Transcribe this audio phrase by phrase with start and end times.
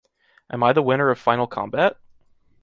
[0.51, 1.95] Am I the winner of final combat?